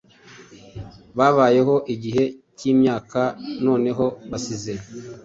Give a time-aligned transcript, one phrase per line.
[1.17, 2.23] Babayeho igihe
[2.57, 3.21] cyimyaka
[3.65, 4.73] Noneho basize